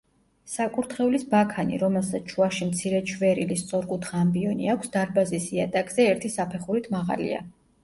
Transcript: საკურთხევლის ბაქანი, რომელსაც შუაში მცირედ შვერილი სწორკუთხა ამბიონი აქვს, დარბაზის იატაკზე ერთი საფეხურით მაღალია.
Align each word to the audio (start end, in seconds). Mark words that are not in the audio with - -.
საკურთხევლის 0.51 1.25
ბაქანი, 1.33 1.77
რომელსაც 1.83 2.33
შუაში 2.35 2.69
მცირედ 2.71 3.13
შვერილი 3.13 3.59
სწორკუთხა 3.61 4.23
ამბიონი 4.23 4.73
აქვს, 4.77 4.93
დარბაზის 4.99 5.49
იატაკზე 5.59 6.11
ერთი 6.17 6.35
საფეხურით 6.41 6.93
მაღალია. 6.99 7.47